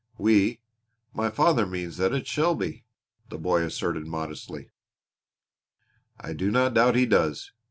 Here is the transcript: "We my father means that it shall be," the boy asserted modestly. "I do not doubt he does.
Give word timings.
"We 0.17 0.61
my 1.13 1.29
father 1.29 1.67
means 1.67 1.97
that 1.97 2.11
it 2.11 2.25
shall 2.25 2.55
be," 2.55 2.85
the 3.29 3.37
boy 3.37 3.61
asserted 3.61 4.07
modestly. 4.07 4.71
"I 6.19 6.33
do 6.33 6.49
not 6.49 6.73
doubt 6.73 6.95
he 6.95 7.05
does. 7.05 7.51